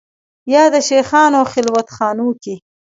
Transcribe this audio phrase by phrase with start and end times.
[0.53, 2.55] یا د شېخانو خلوت خانو کې